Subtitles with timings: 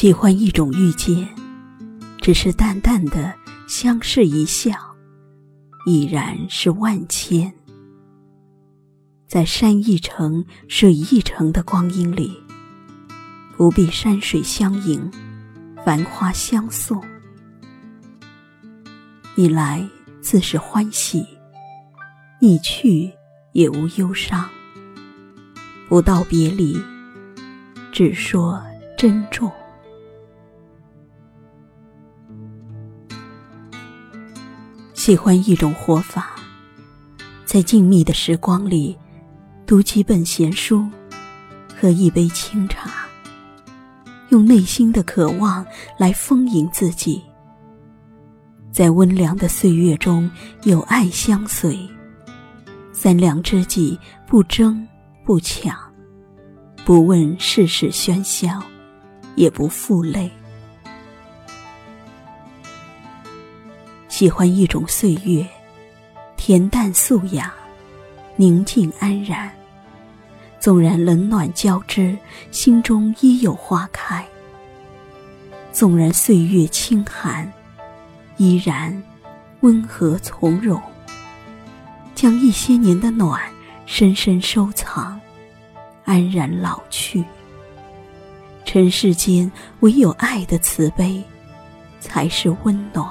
[0.00, 1.28] 喜欢一种遇见，
[2.20, 3.34] 只是淡淡的
[3.66, 4.70] 相视一笑，
[5.86, 7.52] 已然是万千。
[9.26, 12.40] 在山一程、水一程的光阴里，
[13.56, 15.10] 不必山水相迎，
[15.84, 17.02] 繁花相送。
[19.34, 19.84] 你来
[20.20, 21.26] 自是欢喜，
[22.40, 23.12] 你去
[23.50, 24.48] 也无忧伤。
[25.88, 26.80] 不道别离，
[27.90, 28.62] 只说
[28.96, 29.50] 珍重。
[35.08, 36.36] 喜欢一种活法，
[37.46, 38.94] 在静谧的时光里。
[39.64, 40.86] 读几本闲书，
[41.74, 43.06] 喝一杯清茶，
[44.28, 45.64] 用内心的渴望
[45.96, 47.22] 来丰盈自己。
[48.70, 50.30] 在温凉的岁月中，
[50.64, 51.88] 有爱相随。
[52.92, 54.86] 三两知己，不争
[55.24, 55.74] 不抢，
[56.84, 58.62] 不问世事喧嚣，
[59.36, 60.30] 也不负累。
[64.18, 65.46] 喜欢一种岁月，
[66.36, 67.54] 恬淡素雅，
[68.34, 69.48] 宁静安然。
[70.58, 72.18] 纵然冷暖交织，
[72.50, 74.24] 心中依有花开；
[75.70, 77.48] 纵然岁月清寒，
[78.38, 79.00] 依然
[79.60, 80.82] 温和从容。
[82.16, 83.40] 将一些年的暖
[83.86, 85.20] 深深收藏，
[86.04, 87.24] 安然老去。
[88.64, 91.22] 尘世间唯有爱的慈悲，
[92.00, 93.08] 才是温暖。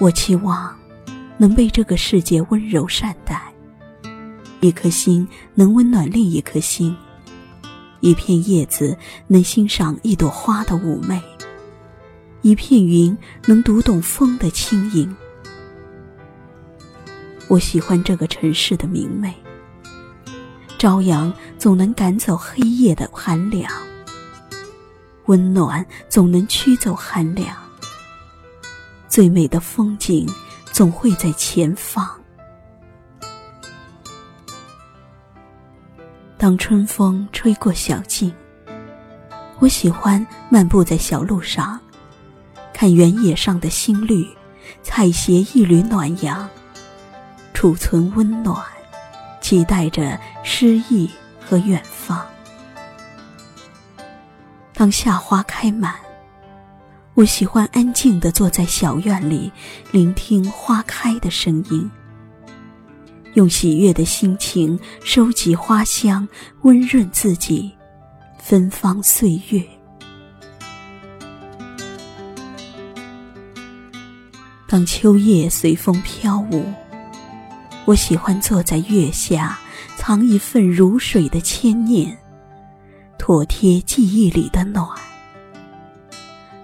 [0.00, 0.74] 我期望
[1.36, 3.52] 能被这个世界温柔善待，
[4.60, 6.96] 一颗心能温暖另一颗心，
[8.00, 8.96] 一片叶子
[9.26, 11.22] 能欣赏一朵花的妩媚，
[12.40, 15.14] 一片云能读懂风的轻盈。
[17.46, 19.34] 我喜欢这个城市的明媚，
[20.78, 23.70] 朝阳总能赶走黑夜的寒凉，
[25.26, 27.54] 温暖总能驱走寒凉。
[29.10, 30.24] 最美的风景，
[30.70, 32.08] 总会在前方。
[36.38, 38.32] 当春风吹过小径，
[39.58, 41.78] 我喜欢漫步在小路上，
[42.72, 44.24] 看原野上的新绿，
[44.80, 46.48] 采撷一缕暖阳，
[47.52, 48.64] 储存温暖，
[49.40, 51.10] 期待着诗意
[51.40, 52.24] 和远方。
[54.72, 55.96] 当夏花开满。
[57.20, 59.52] 我喜欢安静地坐在小院里，
[59.92, 61.90] 聆听花开的声音，
[63.34, 66.26] 用喜悦的心情收集花香，
[66.62, 67.70] 温润自己，
[68.38, 69.62] 芬芳岁月。
[74.66, 76.64] 当秋叶随风飘舞，
[77.84, 79.58] 我喜欢坐在月下，
[79.98, 82.16] 藏一份如水的牵念，
[83.18, 84.88] 妥帖记忆里的暖。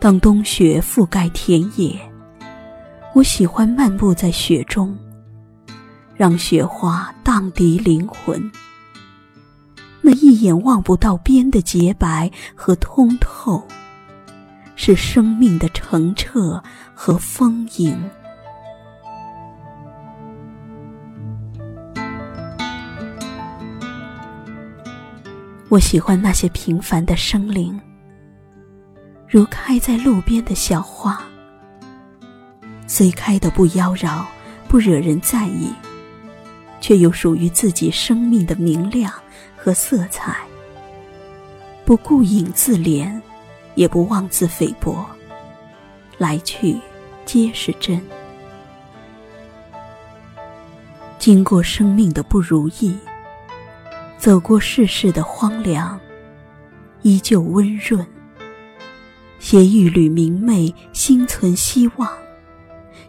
[0.00, 1.94] 当冬雪覆盖田野，
[3.14, 4.96] 我喜欢漫步在雪中，
[6.16, 8.50] 让雪花荡涤灵魂。
[10.00, 13.62] 那一眼望不到边的洁白和通透，
[14.74, 16.62] 是生命的澄澈
[16.94, 17.94] 和丰盈。
[25.68, 27.78] 我喜欢那些平凡的生灵。
[29.32, 31.22] 如开在路边的小花，
[32.88, 34.24] 虽开得不妖娆，
[34.66, 35.72] 不惹人在意，
[36.80, 39.12] 却有属于自己生命的明亮
[39.56, 40.36] 和色彩。
[41.84, 43.20] 不顾影自怜，
[43.76, 45.06] 也不妄自菲薄，
[46.18, 46.76] 来去
[47.24, 48.02] 皆是真。
[51.20, 52.98] 经过生命的不如意，
[54.18, 56.00] 走过世事的荒凉，
[57.02, 58.04] 依旧温润。
[59.40, 62.08] 携一缕明媚，心存希望。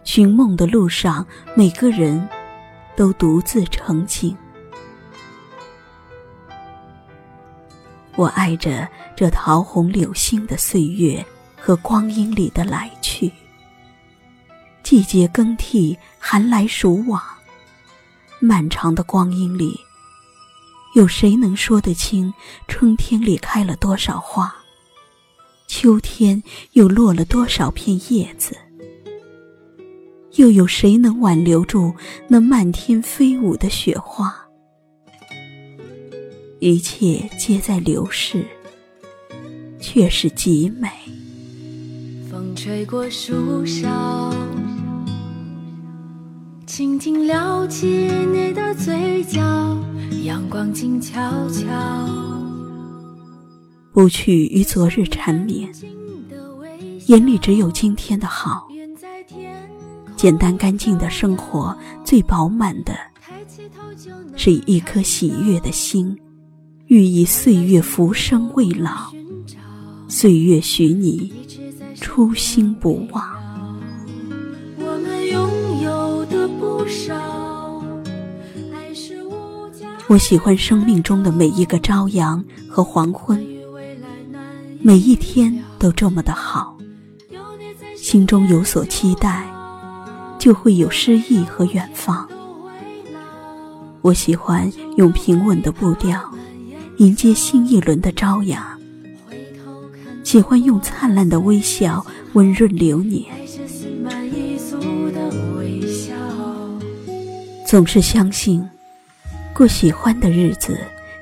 [0.02, 1.24] 寻梦的路上，
[1.54, 2.26] 每个人
[2.96, 4.34] 都独自成景。
[8.16, 11.24] 我爱着这桃红柳青的岁月
[11.56, 13.30] 和光阴里的来去。
[14.82, 17.22] 季节更替，寒来暑往，
[18.40, 19.78] 漫长的光阴里，
[20.94, 22.32] 有谁能说得清
[22.66, 24.52] 春天里开了多少花？
[25.74, 26.42] 秋天
[26.72, 28.54] 又落了多少片叶子？
[30.34, 31.94] 又有谁能挽留住
[32.28, 34.34] 那漫天飞舞的雪花？
[36.60, 38.44] 一切皆在流逝，
[39.80, 40.90] 却是极美。
[42.30, 44.30] 风吹过树梢，
[46.66, 49.40] 轻轻撩起你的嘴角，
[50.22, 52.31] 阳光静悄悄。
[53.92, 55.70] 不去与昨日缠绵，
[57.08, 58.66] 眼里只有今天的好。
[60.16, 62.94] 简单干净的生活，最饱满的，
[64.34, 66.16] 是一颗喜悦的心，
[66.86, 69.12] 寓意岁月浮生未老。
[70.08, 71.30] 岁月许你
[72.00, 73.22] 初心不忘。
[74.78, 77.14] 我们拥有的不少。
[80.08, 83.42] 我喜欢生命中的每一个朝阳和黄昏，
[84.82, 86.76] 每一天都这么的好。
[87.96, 89.50] 心中有所期待。
[90.42, 92.28] 就会有诗意和远方。
[94.00, 96.20] 我喜欢用平稳的步调
[96.96, 98.60] 迎接新一轮的朝阳，
[100.24, 103.24] 喜欢用灿烂的微笑温润流年。
[107.64, 108.68] 总是相信，
[109.54, 110.76] 过喜欢的日子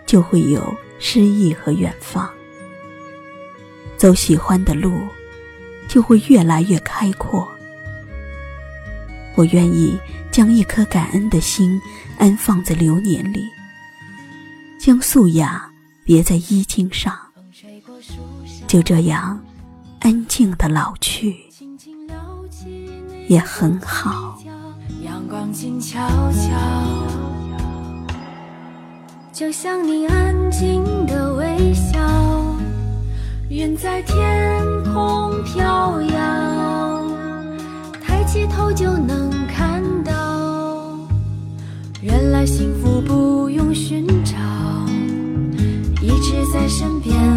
[0.06, 0.62] 就会有
[0.98, 2.26] 诗意和远方，
[4.00, 5.06] 走喜欢的路
[5.86, 7.46] 就会越来越开阔。
[9.34, 9.94] 我愿意
[10.30, 11.78] 将一颗感恩的心
[12.16, 13.46] 安放在流年里，
[14.80, 15.70] 将素雅
[16.02, 17.14] 别在衣襟上，
[18.66, 19.38] 就这样
[19.98, 21.36] 安静的老去，
[23.28, 24.40] 也很好。
[25.04, 26.00] 阳光静悄
[26.32, 26.48] 悄，
[29.30, 31.29] 就像你安静的，
[33.82, 34.62] 在天
[34.92, 37.08] 空飘扬
[38.02, 40.98] 抬起头就能看到
[42.02, 44.36] 原来幸福不用寻找
[46.02, 47.29] 一直在身边。